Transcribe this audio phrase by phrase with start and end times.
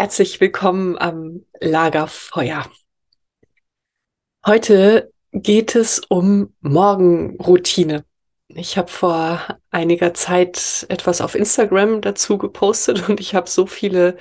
[0.00, 2.64] Herzlich willkommen am Lagerfeuer.
[4.46, 8.06] Heute geht es um Morgenroutine.
[8.48, 14.16] Ich habe vor einiger Zeit etwas auf Instagram dazu gepostet und ich habe so viele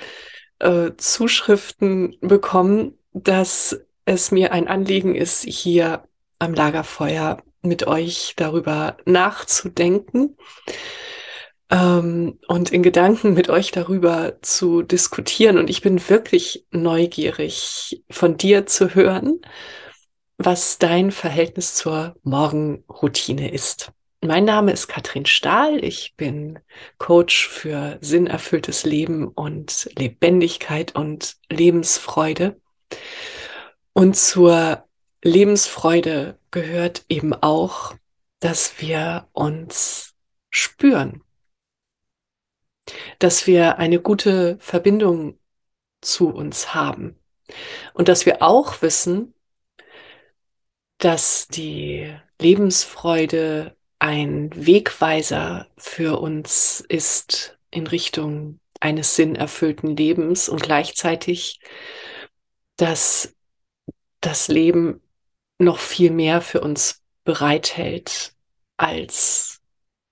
[0.59, 6.03] äh, Zuschriften bekommen, dass es mir ein Anliegen ist, hier
[6.39, 10.35] am Lagerfeuer mit euch darüber nachzudenken
[11.69, 15.57] ähm, und in Gedanken mit euch darüber zu diskutieren.
[15.57, 19.41] Und ich bin wirklich neugierig von dir zu hören,
[20.37, 23.91] was dein Verhältnis zur Morgenroutine ist.
[24.21, 25.83] Mein Name ist Katrin Stahl.
[25.83, 26.59] Ich bin
[26.97, 32.59] Coach für sinnerfülltes Leben und Lebendigkeit und Lebensfreude.
[33.93, 34.83] Und zur
[35.23, 37.95] Lebensfreude gehört eben auch,
[38.39, 40.15] dass wir uns
[40.49, 41.21] spüren,
[43.19, 45.37] dass wir eine gute Verbindung
[46.01, 47.17] zu uns haben.
[47.93, 49.33] Und dass wir auch wissen,
[50.97, 61.59] dass die Lebensfreude ein Wegweiser für uns ist in Richtung eines sinnerfüllten Lebens und gleichzeitig,
[62.77, 63.35] dass
[64.21, 65.01] das Leben
[65.57, 68.33] noch viel mehr für uns bereithält
[68.77, 69.58] als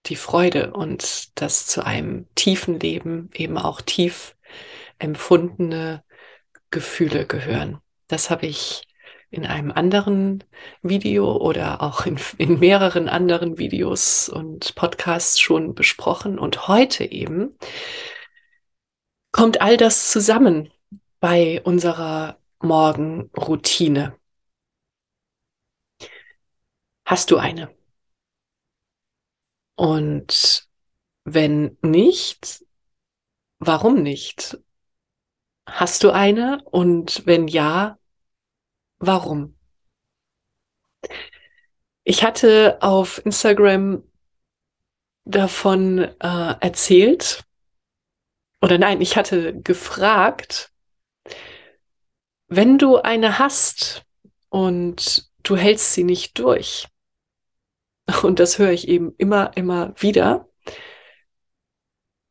[0.08, 4.36] die Freude und das zu einem tiefen Leben eben auch tief
[5.00, 6.04] empfundene
[6.72, 7.80] Gefühle gehören.
[8.08, 8.84] Das habe ich
[9.30, 10.44] in einem anderen
[10.82, 16.40] Video oder auch in, in mehreren anderen Videos und Podcasts schon besprochen.
[16.40, 17.56] Und heute eben
[19.32, 20.72] kommt all das zusammen
[21.20, 24.16] bei unserer Morgenroutine.
[27.06, 27.77] Hast du eine?
[29.78, 30.68] Und
[31.24, 32.66] wenn nicht,
[33.60, 34.58] warum nicht?
[35.68, 36.64] Hast du eine?
[36.64, 38.00] Und wenn ja,
[38.98, 39.56] warum?
[42.04, 44.04] Ich hatte auf Instagram
[45.26, 47.44] davon äh, erzählt,
[48.62, 50.72] oder nein, ich hatte gefragt,
[52.48, 54.06] wenn du eine hast
[54.50, 56.88] und du hältst sie nicht durch,
[58.24, 60.48] und das höre ich eben immer, immer wieder,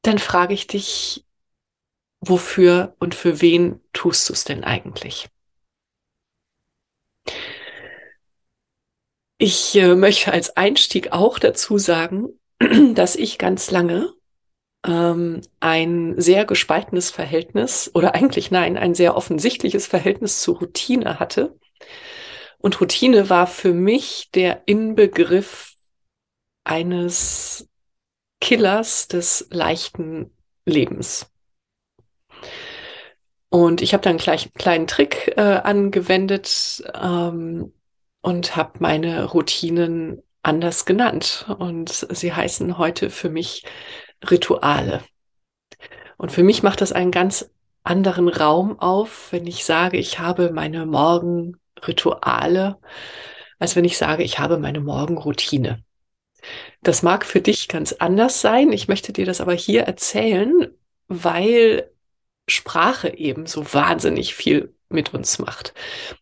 [0.03, 1.27] dann frage ich dich,
[2.21, 5.29] wofür und für wen tust du es denn eigentlich?
[9.39, 12.29] Ich äh, möchte als Einstieg auch dazu sagen,
[12.95, 14.15] dass ich ganz lange
[14.87, 21.59] ähm, ein sehr gespaltenes Verhältnis oder eigentlich nein, ein sehr offensichtliches Verhältnis zu Routine hatte.
[22.59, 25.75] Und Routine war für mich der Inbegriff
[26.65, 27.69] eines
[28.41, 30.31] Killers des leichten
[30.65, 31.31] Lebens.
[33.49, 37.73] Und ich habe dann gleich einen kleinen Trick äh, angewendet ähm,
[38.21, 41.47] und habe meine Routinen anders genannt.
[41.59, 43.65] Und sie heißen heute für mich
[44.29, 45.03] Rituale.
[46.17, 47.51] Und für mich macht das einen ganz
[47.85, 50.87] anderen Raum auf, wenn ich sage, ich habe meine
[51.77, 52.79] Morgenrituale,
[53.59, 55.83] als wenn ich sage, ich habe meine Morgenroutine.
[56.83, 58.73] Das mag für dich ganz anders sein.
[58.73, 60.69] Ich möchte dir das aber hier erzählen,
[61.09, 61.91] weil
[62.49, 65.75] Sprache eben so wahnsinnig viel mit uns macht.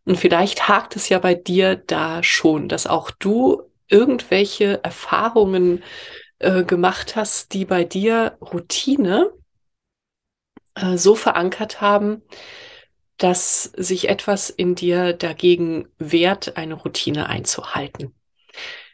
[0.04, 5.82] Und vielleicht hakt es ja bei dir da schon, dass auch du irgendwelche Erfahrungen
[6.38, 9.30] äh, gemacht hast, die bei dir Routine
[10.74, 12.22] äh, so verankert haben,
[13.18, 18.14] dass sich etwas in dir dagegen wehrt, eine Routine einzuhalten.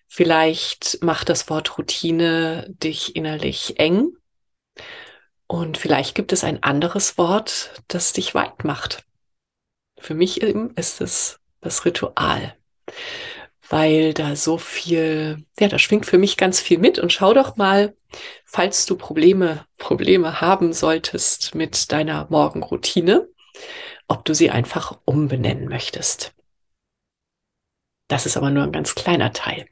[0.07, 4.17] Vielleicht macht das Wort Routine dich innerlich eng
[5.47, 9.05] und vielleicht gibt es ein anderes Wort, das dich weit macht.
[9.99, 12.57] Für mich eben ist es das Ritual,
[13.69, 17.57] weil da so viel, ja, da schwingt für mich ganz viel mit und schau doch
[17.57, 17.95] mal,
[18.45, 23.29] falls du Probleme, Probleme haben solltest mit deiner Morgenroutine,
[24.11, 26.35] ob du sie einfach umbenennen möchtest.
[28.09, 29.67] Das ist aber nur ein ganz kleiner Teil.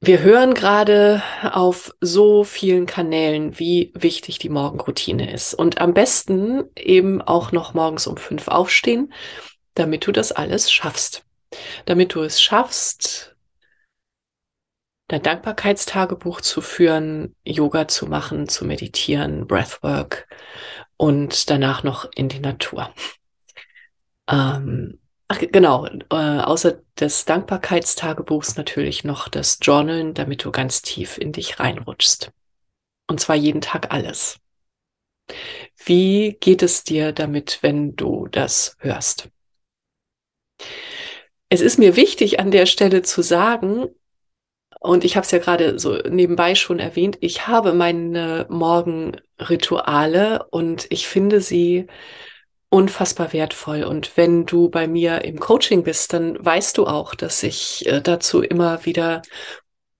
[0.00, 5.54] Wir hören gerade auf so vielen Kanälen, wie wichtig die Morgenroutine ist.
[5.54, 9.12] Und am besten eben auch noch morgens um fünf aufstehen,
[9.74, 11.24] damit du das alles schaffst.
[11.86, 13.36] Damit du es schaffst,
[15.08, 20.26] dein Dankbarkeitstagebuch zu führen, Yoga zu machen, zu meditieren, Breathwork
[21.02, 22.94] und danach noch in die Natur.
[24.30, 31.18] Ähm, Ach, genau, äh, außer des Dankbarkeitstagebuchs natürlich noch das Journalen, damit du ganz tief
[31.18, 32.30] in dich reinrutschst.
[33.08, 34.38] Und zwar jeden Tag alles.
[35.84, 39.28] Wie geht es dir damit, wenn du das hörst?
[41.48, 43.88] Es ist mir wichtig an der Stelle zu sagen,
[44.82, 50.86] und ich habe es ja gerade so nebenbei schon erwähnt, ich habe meine Morgenrituale und
[50.90, 51.86] ich finde sie
[52.68, 53.84] unfassbar wertvoll.
[53.84, 58.00] Und wenn du bei mir im Coaching bist, dann weißt du auch, dass ich äh,
[58.00, 59.22] dazu immer wieder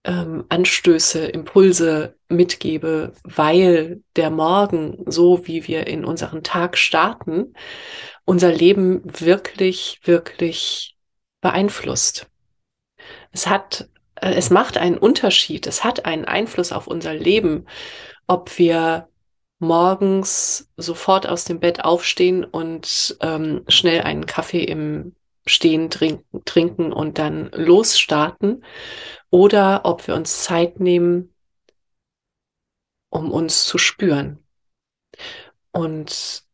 [0.05, 7.55] ähm, Anstöße, Impulse mitgebe, weil der Morgen, so wie wir in unseren Tag starten,
[8.25, 10.97] unser Leben wirklich, wirklich
[11.41, 12.29] beeinflusst.
[13.33, 13.89] Es hat,
[14.23, 17.67] es macht einen Unterschied, es hat einen Einfluss auf unser Leben,
[18.27, 19.09] ob wir
[19.59, 25.15] morgens sofort aus dem Bett aufstehen und ähm, schnell einen Kaffee im
[25.45, 28.65] Stehen trinken, trinken und dann losstarten
[29.31, 31.35] oder ob wir uns Zeit nehmen,
[33.11, 34.39] um uns zu spüren.
[35.73, 36.45] Und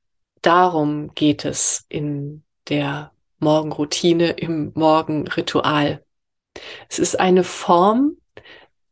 [0.42, 6.04] darum geht es in der Morgenroutine, im Morgenritual.
[6.88, 8.16] Es ist eine Form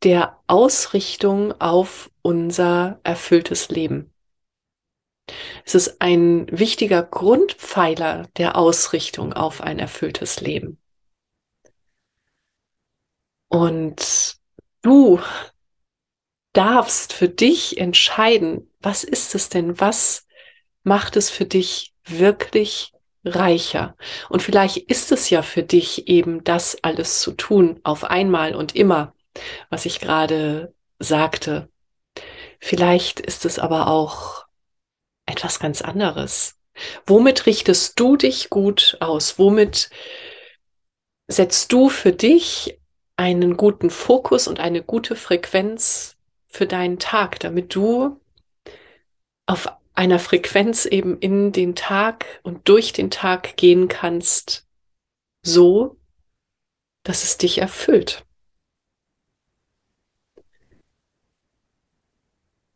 [0.03, 4.13] der Ausrichtung auf unser erfülltes Leben.
[5.65, 10.79] Es ist ein wichtiger Grundpfeiler der Ausrichtung auf ein erfülltes Leben.
[13.49, 14.37] Und
[14.83, 15.21] du
[16.53, 20.27] darfst für dich entscheiden, was ist es denn, was
[20.85, 22.93] macht es für dich wirklich
[23.27, 23.97] reicher.
[24.29, 28.75] Und vielleicht ist es ja für dich eben das alles zu tun, auf einmal und
[28.75, 29.13] immer
[29.71, 31.69] was ich gerade sagte.
[32.61, 34.47] Vielleicht ist es aber auch
[35.27, 36.59] etwas ganz anderes.
[37.07, 39.39] Womit richtest du dich gut aus?
[39.39, 39.91] Womit
[41.27, 42.79] setzt du für dich
[43.17, 46.17] einen guten Fokus und eine gute Frequenz
[46.47, 48.21] für deinen Tag, damit du
[49.47, 54.67] auf einer Frequenz eben in den Tag und durch den Tag gehen kannst,
[55.43, 55.97] so,
[57.03, 58.25] dass es dich erfüllt.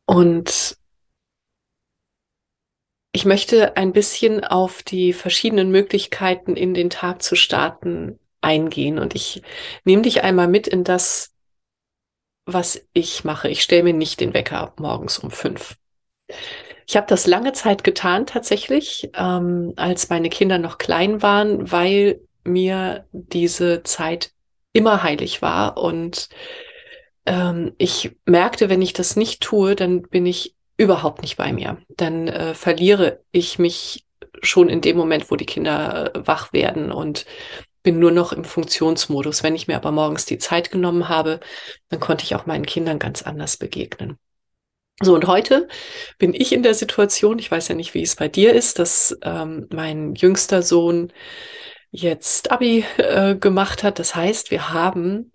[0.06, 0.76] Und
[3.12, 8.98] ich möchte ein bisschen auf die verschiedenen Möglichkeiten in den Tag zu starten eingehen.
[8.98, 9.42] Und ich
[9.84, 11.34] nehme dich einmal mit in das,
[12.46, 13.48] was ich mache.
[13.48, 15.76] Ich stelle mir nicht den Wecker morgens um fünf.
[16.90, 22.20] Ich habe das lange Zeit getan tatsächlich, ähm, als meine Kinder noch klein waren, weil
[22.42, 24.32] mir diese Zeit
[24.72, 26.28] immer heilig war und
[27.26, 31.78] ähm, ich merkte, wenn ich das nicht tue, dann bin ich überhaupt nicht bei mir.
[31.90, 34.04] Dann äh, verliere ich mich
[34.42, 37.24] schon in dem Moment, wo die Kinder äh, wach werden und
[37.84, 39.44] bin nur noch im Funktionsmodus.
[39.44, 41.38] Wenn ich mir aber morgens die Zeit genommen habe,
[41.88, 44.18] dann konnte ich auch meinen Kindern ganz anders begegnen.
[45.02, 45.66] So, und heute
[46.18, 49.16] bin ich in der Situation, ich weiß ja nicht, wie es bei dir ist, dass
[49.22, 51.12] ähm, mein jüngster Sohn
[51.90, 53.98] jetzt Abi äh, gemacht hat.
[53.98, 55.32] Das heißt, wir haben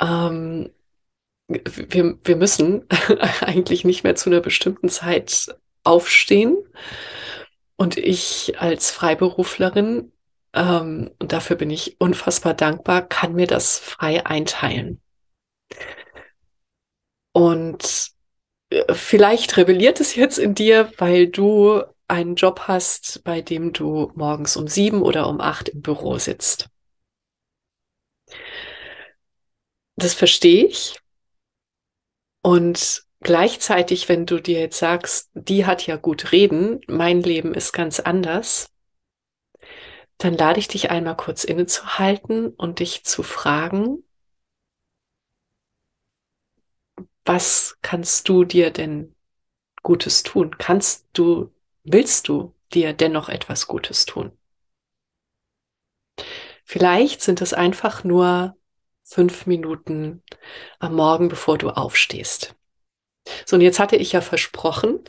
[0.00, 0.70] ähm,
[1.48, 2.86] wir, wir müssen
[3.40, 6.56] eigentlich nicht mehr zu einer bestimmten Zeit aufstehen.
[7.76, 10.12] Und ich als Freiberuflerin,
[10.54, 15.00] ähm, und dafür bin ich unfassbar dankbar, kann mir das frei einteilen.
[17.32, 18.12] Und
[18.92, 24.56] vielleicht rebelliert es jetzt in dir, weil du einen Job hast, bei dem du morgens
[24.56, 26.68] um sieben oder um acht im Büro sitzt.
[29.96, 30.98] Das verstehe ich.
[32.42, 37.72] Und gleichzeitig, wenn du dir jetzt sagst, die hat ja gut reden, mein Leben ist
[37.72, 38.70] ganz anders,
[40.18, 44.04] dann lade ich dich einmal kurz innezuhalten und dich zu fragen,
[47.24, 49.14] was kannst du dir denn
[49.82, 50.56] Gutes tun?
[50.58, 51.52] Kannst du,
[51.84, 54.32] willst du dir dennoch etwas Gutes tun?
[56.64, 58.56] Vielleicht sind es einfach nur
[59.02, 60.22] fünf Minuten
[60.78, 62.54] am Morgen, bevor du aufstehst.
[63.46, 65.00] So, und jetzt hatte ich ja versprochen,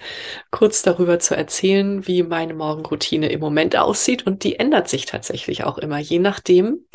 [0.51, 4.25] kurz darüber zu erzählen, wie meine Morgenroutine im Moment aussieht.
[4.27, 6.85] Und die ändert sich tatsächlich auch immer, je nachdem,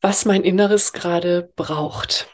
[0.00, 2.28] was mein Inneres gerade braucht.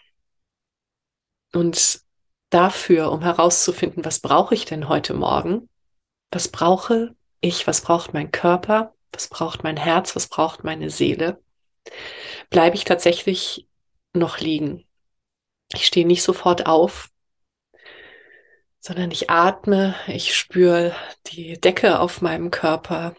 [1.57, 2.03] Und
[2.51, 5.71] dafür, um herauszufinden, was brauche ich denn heute Morgen?
[6.31, 7.67] Was brauche ich?
[7.67, 8.95] Was braucht mein Körper?
[9.11, 10.15] Was braucht mein Herz?
[10.15, 11.43] Was braucht meine Seele?
[12.51, 13.67] Bleibe ich tatsächlich
[14.13, 14.85] noch liegen.
[15.73, 17.09] Ich stehe nicht sofort auf,
[18.79, 20.95] sondern ich atme, ich spüre
[21.29, 23.17] die Decke auf meinem Körper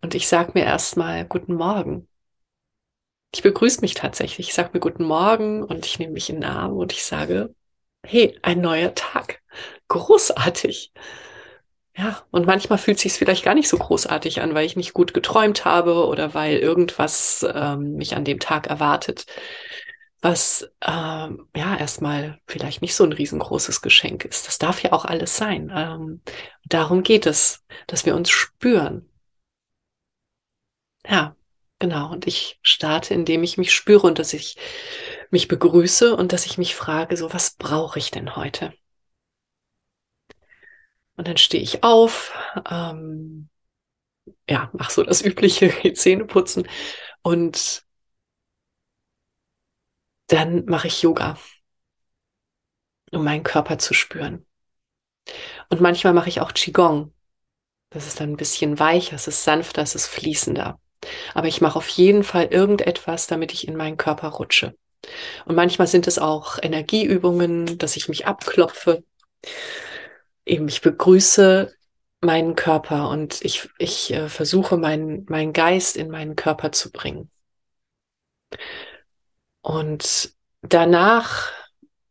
[0.00, 2.08] und ich sage mir erstmal guten Morgen.
[3.32, 4.48] Ich begrüße mich tatsächlich.
[4.48, 7.54] Ich sage mir guten Morgen und ich nehme mich in den Arm und ich sage,
[8.04, 9.42] hey, ein neuer Tag.
[9.88, 10.92] Großartig.
[11.96, 15.14] Ja, und manchmal fühlt sich vielleicht gar nicht so großartig an, weil ich nicht gut
[15.14, 19.24] geträumt habe oder weil irgendwas ähm, mich an dem Tag erwartet,
[20.20, 24.46] was ähm, ja erstmal vielleicht nicht so ein riesengroßes Geschenk ist.
[24.46, 25.72] Das darf ja auch alles sein.
[25.74, 26.20] Ähm,
[26.66, 29.08] darum geht es, dass wir uns spüren.
[31.08, 31.35] Ja,
[31.78, 34.56] Genau, und ich starte, indem ich mich spüre und dass ich
[35.30, 38.72] mich begrüße und dass ich mich frage, so, was brauche ich denn heute?
[41.16, 42.32] Und dann stehe ich auf,
[42.70, 43.48] ähm,
[44.48, 46.68] ja, mach so das übliche Zähne putzen
[47.22, 47.84] und
[50.28, 51.36] dann mache ich Yoga,
[53.10, 54.46] um meinen Körper zu spüren.
[55.68, 57.12] Und manchmal mache ich auch Qigong.
[57.90, 60.78] Das ist dann ein bisschen weicher, es ist sanfter, es ist fließender.
[61.34, 64.76] Aber ich mache auf jeden Fall irgendetwas, damit ich in meinen Körper rutsche.
[65.44, 69.04] Und manchmal sind es auch Energieübungen, dass ich mich abklopfe.
[70.44, 71.74] Eben, ich begrüße
[72.20, 77.30] meinen Körper und ich, ich äh, versuche, meinen, meinen Geist in meinen Körper zu bringen.
[79.60, 80.32] Und
[80.62, 81.52] danach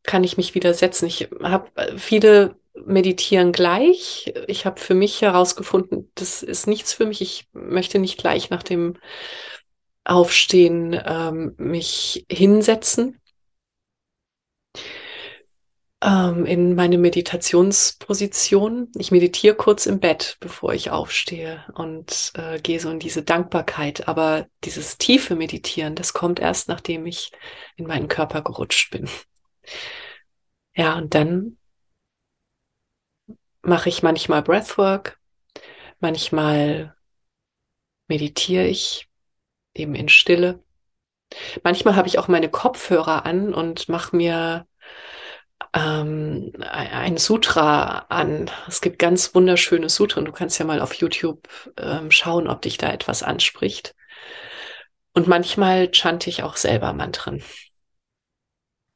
[0.04, 1.08] kann ich mich wieder setzen.
[1.08, 4.34] Ich habe äh, viele meditieren gleich.
[4.48, 7.22] Ich habe für mich herausgefunden, das ist nichts für mich.
[7.22, 8.98] Ich möchte nicht gleich nach dem
[10.04, 13.20] Aufstehen ähm, mich hinsetzen
[16.06, 18.92] ähm, in meine Meditationsposition.
[18.98, 24.08] Ich meditiere kurz im Bett, bevor ich aufstehe und äh, gehe so in diese Dankbarkeit.
[24.08, 27.32] Aber dieses tiefe Meditieren, das kommt erst, nachdem ich
[27.76, 29.10] in meinen Körper gerutscht bin.
[30.76, 31.58] Ja, und dann
[33.66, 35.20] mache ich manchmal Breathwork,
[36.00, 36.96] manchmal
[38.08, 39.08] meditiere ich
[39.74, 40.64] eben in Stille.
[41.64, 44.68] Manchmal habe ich auch meine Kopfhörer an und mache mir
[45.74, 48.50] ähm, ein Sutra an.
[48.68, 52.62] Es gibt ganz wunderschöne Sutra und du kannst ja mal auf YouTube ähm, schauen, ob
[52.62, 53.96] dich da etwas anspricht.
[55.14, 57.44] Und manchmal chante ich auch selber Mantren.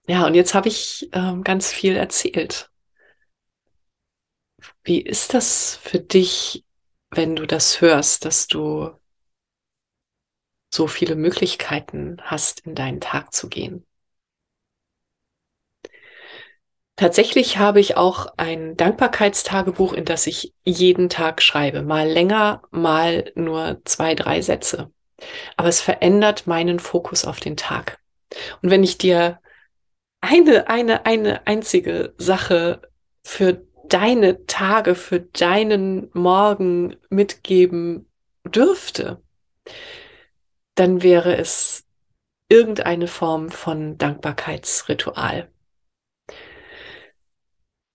[0.07, 2.69] Ja, und jetzt habe ich ähm, ganz viel erzählt.
[4.83, 6.63] Wie ist das für dich,
[7.11, 8.91] wenn du das hörst, dass du
[10.73, 13.85] so viele Möglichkeiten hast, in deinen Tag zu gehen?
[16.95, 21.81] Tatsächlich habe ich auch ein Dankbarkeitstagebuch, in das ich jeden Tag schreibe.
[21.81, 24.91] Mal länger, mal nur zwei, drei Sätze.
[25.55, 27.99] Aber es verändert meinen Fokus auf den Tag.
[28.61, 29.39] Und wenn ich dir
[30.19, 32.81] eine, eine, eine einzige Sache
[33.23, 38.09] für deine Tage, für deinen Morgen mitgeben
[38.45, 39.21] dürfte,
[40.75, 41.85] dann wäre es
[42.47, 45.51] irgendeine Form von Dankbarkeitsritual.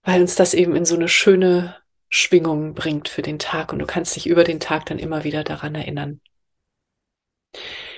[0.02, 1.76] Weil uns das eben in so eine schöne
[2.10, 5.42] Schwingung bringt für den Tag und du kannst dich über den Tag dann immer wieder
[5.44, 6.20] daran erinnern.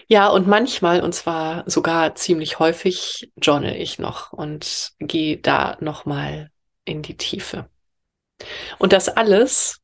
[0.08, 6.50] Ja, und manchmal, und zwar sogar ziemlich häufig, journal ich noch und gehe da nochmal
[6.84, 7.68] in die Tiefe.
[8.78, 9.80] Und das alles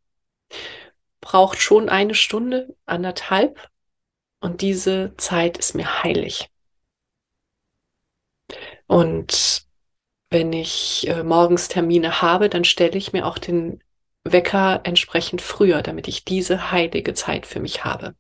[1.21, 3.69] braucht schon eine Stunde, anderthalb.
[4.41, 6.51] Und diese Zeit ist mir heilig.
[8.87, 9.65] Und
[10.31, 13.83] wenn ich äh, morgens Termine habe, dann stelle ich mir auch den
[14.25, 18.15] Wecker entsprechend früher, damit ich diese heilige Zeit für mich habe.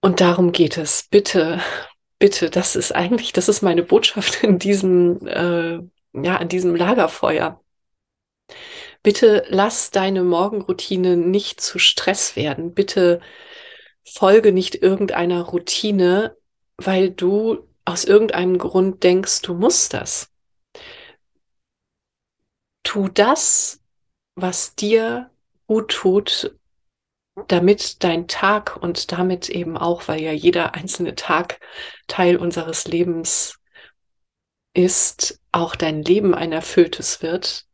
[0.00, 1.08] Und darum geht es.
[1.10, 1.60] Bitte,
[2.18, 5.78] bitte, das ist eigentlich, das ist meine Botschaft in diesem, äh,
[6.24, 7.60] ja, an diesem Lagerfeuer.
[9.02, 12.74] Bitte lass deine Morgenroutine nicht zu Stress werden.
[12.74, 13.20] Bitte
[14.04, 16.36] folge nicht irgendeiner Routine,
[16.76, 20.32] weil du aus irgendeinem Grund denkst, du musst das.
[22.82, 23.80] Tu das,
[24.34, 25.30] was dir
[25.66, 26.56] gut tut
[27.48, 31.60] damit dein Tag und damit eben auch, weil ja jeder einzelne Tag
[32.08, 33.58] Teil unseres Lebens
[34.76, 37.66] ist, auch dein Leben ein erfülltes wird,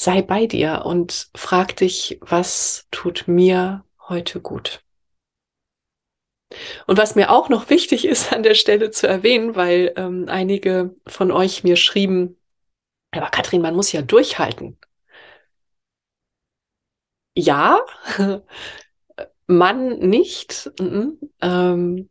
[0.00, 4.82] sei bei dir und frag dich, was tut mir heute gut?
[6.86, 10.94] Und was mir auch noch wichtig ist an der Stelle zu erwähnen, weil ähm, einige
[11.06, 12.38] von euch mir schrieben,
[13.10, 14.78] aber Katrin, man muss ja durchhalten
[17.36, 17.80] ja,
[19.46, 20.70] Mann nicht.
[20.80, 22.10] Ähm,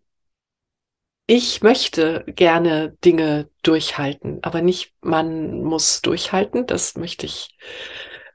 [1.28, 6.68] ich möchte gerne Dinge durchhalten, aber nicht man muss durchhalten.
[6.68, 7.58] Das möchte ich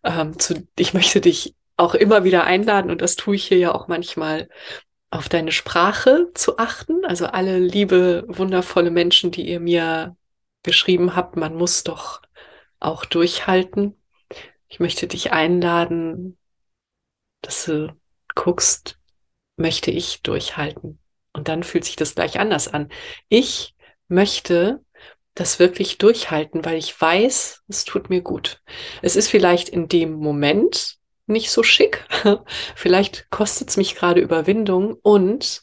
[0.04, 3.74] ähm, zu, ich möchte dich auch immer wieder einladen und das tue ich hier ja
[3.74, 4.48] auch manchmal
[5.10, 7.04] auf deine Sprache zu achten.
[7.04, 10.16] Also alle liebe, wundervolle Menschen, die ihr mir
[10.62, 12.22] geschrieben habt, man muss doch
[12.80, 13.96] auch durchhalten.
[14.68, 16.38] Ich möchte dich einladen,
[17.42, 17.96] dass du
[18.34, 18.98] guckst,
[19.56, 20.99] möchte ich durchhalten?
[21.40, 22.90] Und dann fühlt sich das gleich anders an.
[23.30, 23.74] Ich
[24.08, 24.84] möchte
[25.32, 28.60] das wirklich durchhalten, weil ich weiß, es tut mir gut.
[29.00, 32.06] Es ist vielleicht in dem Moment nicht so schick.
[32.76, 35.62] vielleicht kostet es mich gerade Überwindung und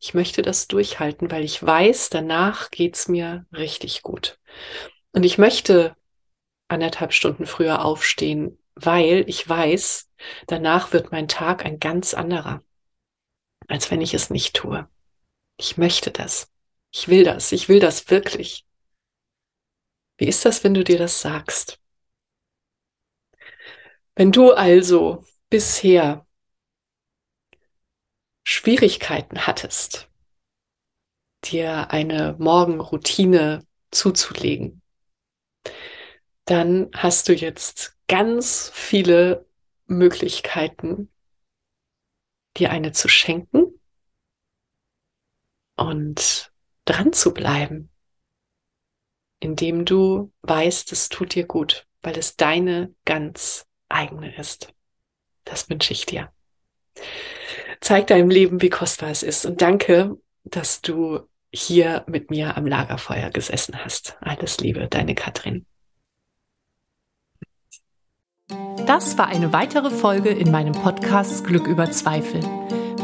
[0.00, 4.38] ich möchte das durchhalten, weil ich weiß, danach geht's mir richtig gut.
[5.12, 5.96] Und ich möchte
[6.68, 10.10] anderthalb Stunden früher aufstehen, weil ich weiß,
[10.46, 12.62] danach wird mein Tag ein ganz anderer,
[13.66, 14.86] als wenn ich es nicht tue.
[15.56, 16.52] Ich möchte das.
[16.92, 17.52] Ich will das.
[17.52, 18.66] Ich will das wirklich.
[20.18, 21.80] Wie ist das, wenn du dir das sagst?
[24.14, 26.26] Wenn du also bisher
[28.44, 30.08] Schwierigkeiten hattest,
[31.44, 34.82] dir eine Morgenroutine zuzulegen,
[36.46, 39.46] dann hast du jetzt ganz viele
[39.86, 41.12] Möglichkeiten,
[42.56, 43.75] dir eine zu schenken
[45.76, 46.52] und
[46.84, 47.90] dran zu bleiben,
[49.40, 54.72] indem du weißt, es tut dir gut, weil es deine ganz eigene ist.
[55.44, 56.32] Das wünsche ich dir.
[57.80, 62.66] Zeig deinem Leben, wie kostbar es ist und danke, dass du hier mit mir am
[62.66, 64.16] Lagerfeuer gesessen hast.
[64.20, 65.66] Alles Liebe, deine Katrin.
[68.86, 72.40] Das war eine weitere Folge in meinem Podcast Glück über Zweifel.